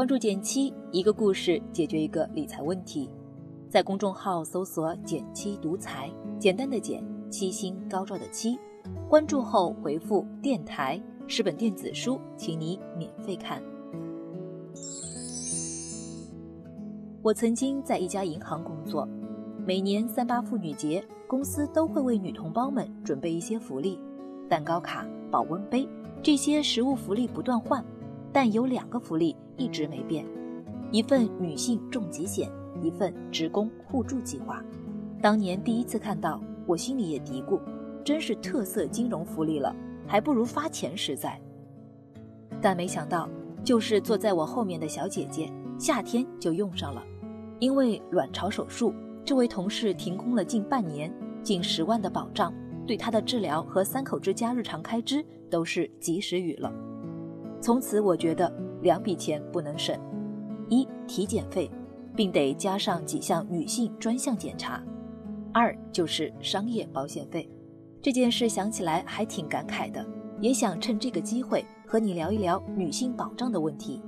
[0.00, 3.10] 关注减七，一个故事解决一个理财问题。
[3.68, 8.58] 在公众号搜索“减七独裁，简单的减，七星高照的七。
[9.10, 13.62] 关注后回复“电台”是本电子书，请你免费看。
[17.20, 19.06] 我曾经在一家银行工作，
[19.66, 24.00] 每年三八妇女节，公司都会为女同胞们准备一些福利，
[24.48, 25.86] 蛋糕卡、保温杯
[26.22, 27.84] 这些实物福利不断换。
[28.32, 30.24] 但有两个福利一直没变，
[30.90, 32.50] 一份女性重疾险，
[32.82, 34.62] 一份职工互助计划。
[35.20, 37.60] 当年第一次看到，我心里也嘀咕，
[38.04, 39.74] 真是特色金融福利了，
[40.06, 41.40] 还不如发钱实在。
[42.62, 43.28] 但没想到，
[43.64, 47.02] 就是坐在我后面的小姐姐，夏天就用上了，
[47.58, 48.94] 因为卵巢手术，
[49.24, 52.54] 这位同事停工了近半年，近十万的保障，
[52.86, 56.72] 对她的治疗和三口之家日常开支都是及时雨了。
[57.60, 59.98] 从此，我觉得两笔钱不能省：
[60.68, 61.70] 一体检费，
[62.16, 64.80] 并得加上几项女性专项检查；
[65.52, 67.48] 二就是商业保险费。
[68.02, 70.06] 这件事想起来还挺感慨的，
[70.40, 74.02] 也想趁这个机会和你聊一聊女性保障的问题。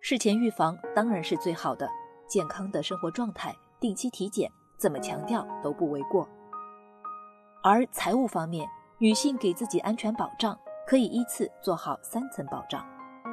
[0.00, 1.86] 事前预防当然是最好的，
[2.26, 6.26] 健康的生活状态、定期体检，怎么强调都不为过。
[7.62, 8.66] 而财务方面，
[9.02, 10.54] 女性给自己安全保障，
[10.86, 12.84] 可以依次做好三层保障。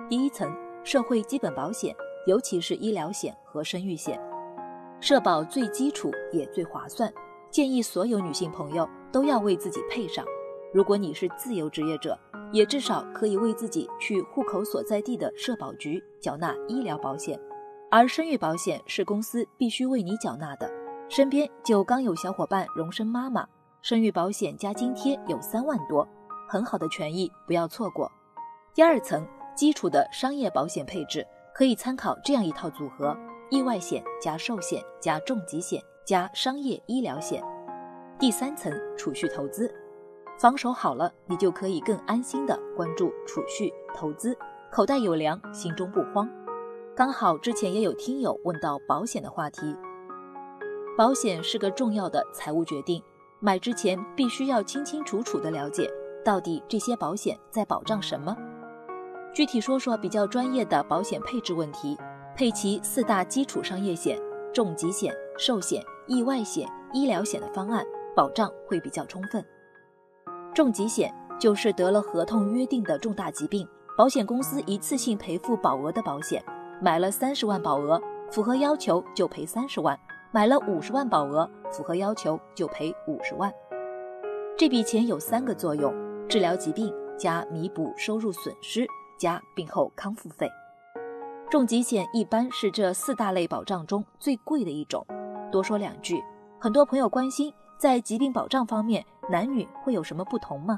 [0.10, 0.50] 第一层，
[0.82, 1.94] 社会基本保险，
[2.26, 4.18] 尤其是医疗险和生育险，
[5.02, 7.14] 社保最基础也最划算，
[7.52, 10.26] 建议所有女性朋友都要为自己配上。
[10.74, 12.18] 如果你是自由职业者，
[12.54, 17.38] 也至少可以为自己去户口所在地的社保局缴纳医疗保险，
[17.92, 20.72] 而生育保险是公司必须为你缴纳的。
[21.10, 23.46] 身边就刚有小伙伴荣升妈妈。
[23.82, 26.08] 生育保险加津贴有三万多，
[26.48, 28.12] 很好的权益，不要错过。
[28.74, 29.26] 第二层
[29.56, 33.16] 基础的商业保险配置可以参考这样一套组合：
[33.50, 37.42] 意外险加寿险加重疾险加商业医疗险。
[38.20, 39.74] 第三层储蓄投资，
[40.40, 44.38] 防守好了，你就可以更安心的关注储蓄投资，
[44.72, 46.30] 口袋有粮，心中不慌。
[46.96, 49.76] 刚好之前也有听友问到保险的话题，
[50.98, 53.02] 保险是个重要的财务决定。
[53.40, 55.88] 买之前必须要清清楚楚地了解，
[56.26, 58.36] 到底这些保险在保障什么。
[59.34, 61.96] 具体说说比较专业的保险配置问题，
[62.36, 64.20] 配齐四大基础商业险、
[64.52, 69.46] 重疾险、寿险、意外险、医疗险的方案，保障会比较充分。
[70.56, 76.44] 重疾险就是得了合同约定的重大疾病，保险公司一次性赔付保额的保险，
[76.82, 79.96] 买了三十万保额，符合要求就赔三十万。
[80.32, 83.52] 买了五十万保额，符合要求就赔五十万。
[84.58, 85.94] 这笔钱有三个作用：
[86.28, 88.86] 治疗疾病加弥补收入损失
[89.18, 90.50] 加病后康复费。
[91.50, 95.06] 重疾险一般是这四大类保障中最贵的一种。
[95.50, 96.22] 多说两句，
[96.60, 100.78] 很多朋友关心，在疾病保障方面，男女会有什么不同吗？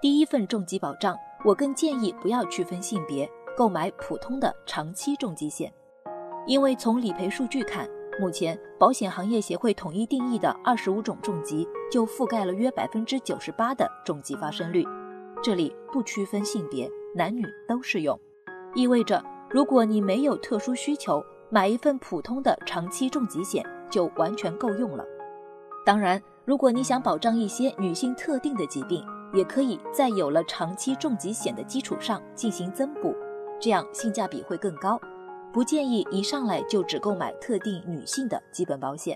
[0.00, 5.72] 第一份重疾保障，我更建议不要区分性别，购买普通的长期重疾险，
[6.46, 7.88] 因为从理赔数据看。
[8.20, 14.86] 目前，保险行业协会统一定义的二十五种重疾，就覆盖了约百分之九十八的重疾发生率。
[15.42, 18.18] 这里不区分性别，男女都适用，
[18.74, 25.04] 意味着如果你没有特殊需求，买一份普通的长期重疾险就完全够用了。
[25.84, 33.16] 当然，如果你想保障一些女性特定的疾病，也可以在有了长期重疾险的基础上进行增补，
[33.58, 35.00] 这样性价比会更高。
[35.52, 39.14] 不建议一上来就只购买特定女性的基本保险。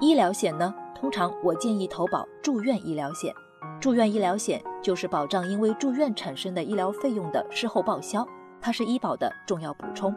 [0.00, 3.32] 医疗险呢，通常我建议投保住院医疗险。
[3.80, 8.26] 住院医疗险就是保障因为住院产生的医疗费用的事后报销，
[8.62, 10.14] 它是医保的重要补充。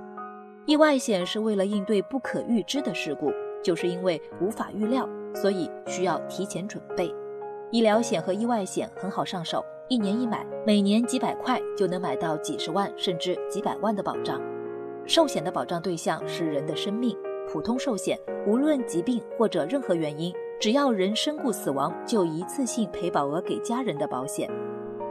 [0.66, 7.13] 意外险是为了应对不可预知的事故，就是因为无法预料，所以需要提前准备。
[7.71, 14.41] 医疗险和意外险很好上手，一年一买，每年几百块就能买到几十万甚至几百万的保障。
[15.07, 17.18] 寿险的保障对象是人的生命，
[17.48, 24.50] 普通寿险无论疾病或者任何原因，只要人身故死亡，就一次性赔保额给家人的保险。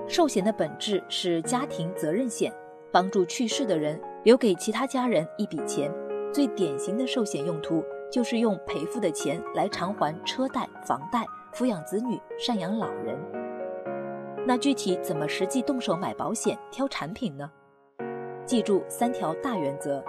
[0.06, 2.52] 寿险的本质是家庭责任险，
[2.92, 5.90] 帮助去世的人留给其他家人一笔钱。
[6.30, 7.82] 最典型的寿险用途
[8.12, 13.18] 就是用赔付的钱来偿还车贷、房贷、抚养子女、赡养老人。
[14.46, 17.50] 那具体怎么实际动手买保险、挑产品呢？
[18.46, 20.02] 记住三条大原则：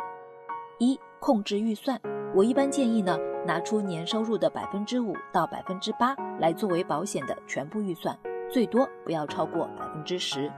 [0.78, 2.00] 一、控制预算。
[2.36, 3.18] 我一般建议呢，
[3.48, 8.16] 拿出年收入的百分之五到百分之八来作为保险的全部预算，
[8.48, 10.52] 最多不要超过百分之十。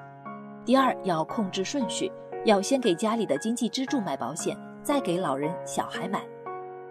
[0.65, 2.11] 第二，要控制顺序，
[2.43, 6.21] 要先给家里的经济支柱买保险，再给老人、小孩买。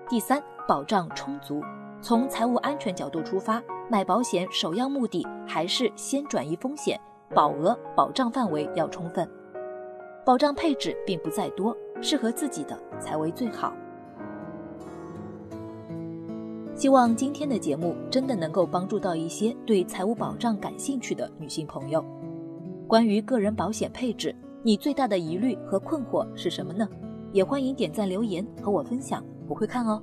[0.08, 1.62] 第三，保障充足。
[2.00, 6.99] 从财务安全角度出发，买保险首要目的还是先转移风险，
[7.34, 9.29] 保额、保障范围要充分，
[10.28, 13.72] 保障配置并不在多，适合自己的才为最好。
[16.75, 22.04] 希望今天的节目真的能够帮助到一些对财务保障感兴趣的女性朋友。
[22.86, 26.86] 关于个人保险配置，你最大的疑虑和困惑是什么呢？
[27.32, 30.02] 也欢迎点赞留言和我分享，我会看哦。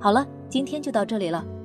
[0.00, 1.44] 好了，今天就到这里了。